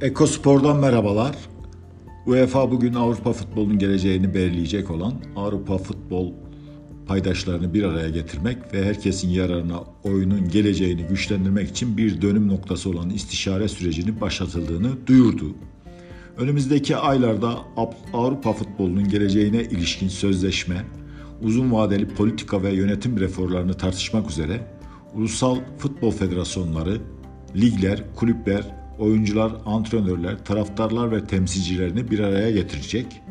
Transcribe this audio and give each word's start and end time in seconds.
Ekospor'dan 0.00 0.76
merhabalar. 0.76 1.36
UEFA 2.26 2.70
bugün 2.70 2.94
Avrupa 2.94 3.32
futbolunun 3.32 3.78
geleceğini 3.78 4.34
belirleyecek 4.34 4.90
olan 4.90 5.14
Avrupa 5.36 5.78
futbol 5.78 6.32
paydaşlarını 7.06 7.74
bir 7.74 7.82
araya 7.82 8.08
getirmek 8.08 8.74
ve 8.74 8.84
herkesin 8.84 9.28
yararına 9.28 9.80
oyunun 10.04 10.48
geleceğini 10.48 11.02
güçlendirmek 11.02 11.70
için 11.70 11.96
bir 11.96 12.22
dönüm 12.22 12.48
noktası 12.48 12.90
olan 12.90 13.10
istişare 13.10 13.68
sürecini 13.68 14.20
başlatıldığını 14.20 15.06
duyurdu. 15.06 15.54
Önümüzdeki 16.36 16.96
aylarda 16.96 17.58
Avrupa 18.12 18.52
futbolunun 18.52 19.08
geleceğine 19.08 19.62
ilişkin 19.62 20.08
sözleşme, 20.08 20.84
uzun 21.42 21.72
vadeli 21.72 22.08
politika 22.08 22.62
ve 22.62 22.74
yönetim 22.74 23.20
reformlarını 23.20 23.74
tartışmak 23.74 24.30
üzere 24.30 24.60
ulusal 25.14 25.58
futbol 25.78 26.10
federasyonları, 26.10 27.00
ligler, 27.56 28.04
kulüpler, 28.16 28.78
oyuncular, 28.98 29.52
antrenörler, 29.66 30.44
taraftarlar 30.44 31.12
ve 31.12 31.24
temsilcilerini 31.24 32.10
bir 32.10 32.18
araya 32.18 32.50
getirecek. 32.50 33.22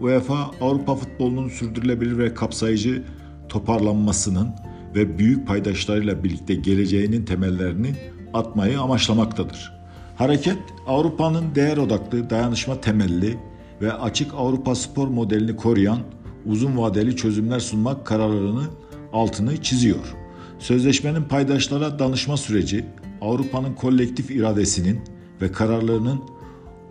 UEFA 0.00 0.50
Avrupa 0.60 0.94
futbolunun 0.94 1.48
sürdürülebilir 1.48 2.18
ve 2.18 2.34
kapsayıcı 2.34 3.02
toparlanmasının 3.48 4.48
ve 4.94 5.18
büyük 5.18 5.46
paydaşlarıyla 5.46 6.24
birlikte 6.24 6.54
geleceğinin 6.54 7.24
temellerini 7.24 7.94
atmayı 8.34 8.80
amaçlamaktadır. 8.80 9.72
Hareket 10.16 10.58
Avrupa'nın 10.86 11.54
değer 11.54 11.76
odaklı, 11.76 12.30
dayanışma 12.30 12.80
temelli 12.80 13.38
ve 13.82 13.92
açık 13.92 14.34
Avrupa 14.34 14.74
spor 14.74 15.08
modelini 15.08 15.56
koruyan 15.56 15.98
uzun 16.46 16.78
vadeli 16.78 17.16
çözümler 17.16 17.60
sunmak 17.60 18.06
kararlarını 18.06 18.64
altını 19.12 19.62
çiziyor. 19.62 20.14
Sözleşmenin 20.58 21.22
paydaşlara 21.22 21.98
danışma 21.98 22.36
süreci 22.36 22.84
Avrupa'nın 23.20 23.74
kolektif 23.74 24.30
iradesinin 24.30 25.00
ve 25.42 25.52
kararlarının 25.52 26.20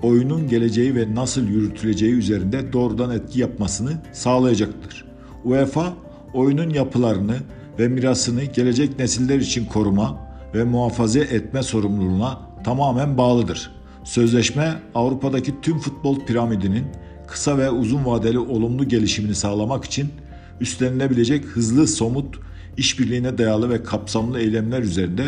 oyunun 0.01 0.47
geleceği 0.47 0.95
ve 0.95 1.15
nasıl 1.15 1.47
yürütüleceği 1.47 2.13
üzerinde 2.13 2.73
doğrudan 2.73 3.11
etki 3.11 3.39
yapmasını 3.39 3.91
sağlayacaktır. 4.13 5.05
UEFA 5.43 5.93
oyunun 6.33 6.69
yapılarını 6.69 7.35
ve 7.79 7.87
mirasını 7.87 8.43
gelecek 8.43 8.99
nesiller 8.99 9.39
için 9.39 9.65
koruma 9.65 10.17
ve 10.53 10.63
muhafaza 10.63 11.19
etme 11.19 11.63
sorumluluğuna 11.63 12.39
tamamen 12.63 13.17
bağlıdır. 13.17 13.71
Sözleşme 14.03 14.75
Avrupa'daki 14.95 15.61
tüm 15.61 15.80
futbol 15.80 16.19
piramidinin 16.19 16.85
kısa 17.27 17.57
ve 17.57 17.69
uzun 17.69 18.05
vadeli 18.05 18.39
olumlu 18.39 18.87
gelişimini 18.87 19.35
sağlamak 19.35 19.85
için 19.85 20.09
üstlenilebilecek 20.61 21.45
hızlı, 21.45 21.87
somut, 21.87 22.39
işbirliğine 22.77 23.37
dayalı 23.37 23.69
ve 23.69 23.83
kapsamlı 23.83 24.39
eylemler 24.39 24.81
üzerinde 24.81 25.23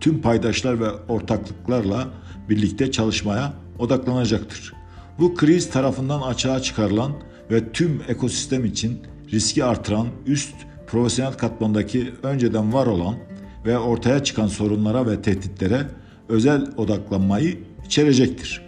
tüm 0.00 0.20
paydaşlar 0.20 0.80
ve 0.80 0.90
ortaklıklarla 1.08 2.08
birlikte 2.48 2.90
çalışmaya 2.90 3.52
odaklanacaktır. 3.78 4.72
Bu 5.18 5.34
kriz 5.34 5.70
tarafından 5.70 6.20
açığa 6.20 6.62
çıkarılan 6.62 7.12
ve 7.50 7.72
tüm 7.72 8.02
ekosistem 8.08 8.64
için 8.64 9.00
riski 9.32 9.64
artıran 9.64 10.06
üst 10.26 10.54
profesyonel 10.86 11.32
katmandaki 11.32 12.12
önceden 12.22 12.72
var 12.72 12.86
olan 12.86 13.14
ve 13.66 13.78
ortaya 13.78 14.24
çıkan 14.24 14.46
sorunlara 14.46 15.06
ve 15.06 15.22
tehditlere 15.22 15.86
özel 16.28 16.66
odaklanmayı 16.76 17.58
içerecektir. 17.86 18.62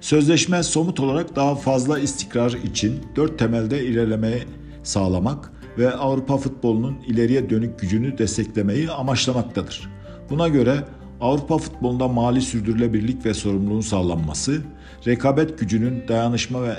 Sözleşme 0.00 0.62
somut 0.62 1.00
olarak 1.00 1.36
daha 1.36 1.54
fazla 1.54 1.98
istikrar 1.98 2.52
için 2.52 3.00
dört 3.16 3.38
temelde 3.38 3.84
ilerlemeyi 3.84 4.42
sağlamak 4.82 5.52
ve 5.78 5.92
Avrupa 5.92 6.36
futbolunun 6.36 6.96
ileriye 7.06 7.50
dönük 7.50 7.78
gücünü 7.78 8.18
desteklemeyi 8.18 8.90
amaçlamaktadır. 8.90 9.97
Buna 10.30 10.48
göre 10.48 10.84
Avrupa 11.20 11.58
futbolunda 11.58 12.08
mali 12.08 12.40
sürdürülebilirlik 12.40 13.26
ve 13.26 13.34
sorumluluğun 13.34 13.80
sağlanması, 13.80 14.62
rekabet 15.06 15.58
gücünün 15.58 16.08
dayanışma 16.08 16.62
ve 16.62 16.74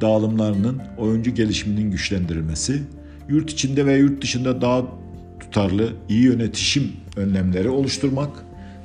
dağılımlarının 0.00 0.82
oyuncu 0.98 1.34
gelişiminin 1.34 1.90
güçlendirilmesi, 1.90 2.82
yurt 3.28 3.50
içinde 3.50 3.86
ve 3.86 3.96
yurt 3.96 4.22
dışında 4.22 4.60
daha 4.60 4.82
tutarlı 5.40 5.92
iyi 6.08 6.22
yönetişim 6.22 6.92
önlemleri 7.16 7.68
oluşturmak, 7.68 8.30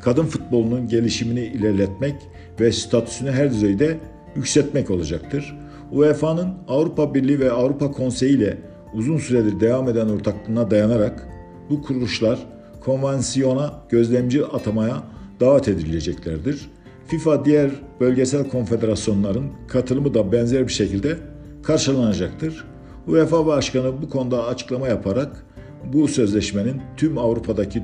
kadın 0.02 0.26
futbolunun 0.26 0.88
gelişimini 0.88 1.46
ilerletmek 1.46 2.16
ve 2.60 2.72
statüsünü 2.72 3.32
her 3.32 3.52
düzeyde 3.52 3.98
yükseltmek 4.36 4.92
olacaktır. 4.92 5.58
UEFA'nın 5.92 6.54
Avrupa 6.68 7.14
Birliği 7.14 7.40
ve 7.40 7.52
Avrupa 7.52 7.92
Konseyi 7.92 8.38
ile 8.38 8.58
uzun 8.94 9.18
süredir 9.18 9.60
devam 9.60 9.90
eden 9.90 10.10
ortaklığına 10.10 10.72
dayanarak 10.72 11.28
bu 11.70 11.82
kuruluşlar 11.82 12.40
konvansiyona 12.82 13.74
gözlemci 13.90 14.46
atamaya 14.46 15.04
davet 15.40 15.68
edileceklerdir. 15.68 16.70
FIFA 17.08 17.46
diğer 17.46 17.72
bölgesel 18.00 18.50
konfederasyonların 18.50 19.46
katılımı 19.68 20.14
da 20.14 20.32
benzer 20.32 20.68
bir 20.68 20.74
şekilde 20.74 21.18
karşılanacaktır. 21.64 22.66
UEFA 23.08 23.46
Başkanı 23.46 24.02
bu 24.02 24.10
konuda 24.10 24.46
açıklama 24.46 24.88
yaparak 24.88 25.46
bu 25.94 26.08
sözleşmenin 26.08 26.82
tüm 26.98 27.18
Avrupa'daki 27.18 27.84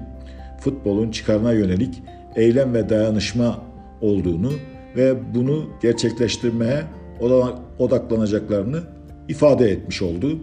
futbolun 0.60 1.12
çıkarına 1.12 1.54
yönelik 1.54 2.04
eylem 2.36 2.74
ve 2.74 2.90
dayanışma 2.90 3.60
olduğunu 4.02 4.52
ve 4.96 5.36
bunu 5.36 5.70
gerçekleştirmeye 5.82 6.84
odaklanacaklarını 7.80 8.80
ifade 9.28 9.72
etmiş 9.72 10.02
oldu. 10.02 10.40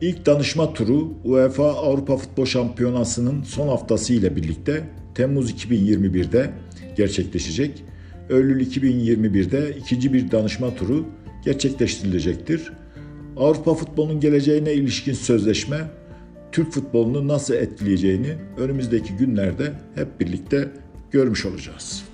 İlk 0.00 0.26
danışma 0.26 0.72
turu 0.72 1.12
UEFA 1.24 1.74
Avrupa 1.74 2.16
Futbol 2.16 2.44
Şampiyonası'nın 2.44 3.42
son 3.42 3.68
haftası 3.68 4.12
ile 4.12 4.36
birlikte 4.36 4.84
Temmuz 5.14 5.50
2021'de 5.50 6.50
gerçekleşecek. 6.96 7.84
Eylül 8.30 8.66
2021'de 8.66 9.76
ikinci 9.76 10.12
bir 10.12 10.30
danışma 10.30 10.74
turu 10.74 11.06
gerçekleştirilecektir. 11.44 12.72
Avrupa 13.36 13.74
futbolunun 13.74 14.20
geleceğine 14.20 14.74
ilişkin 14.74 15.12
sözleşme 15.12 15.78
Türk 16.52 16.72
futbolunu 16.72 17.28
nasıl 17.28 17.54
etkileyeceğini 17.54 18.34
önümüzdeki 18.58 19.16
günlerde 19.16 19.72
hep 19.94 20.20
birlikte 20.20 20.68
görmüş 21.10 21.46
olacağız. 21.46 22.04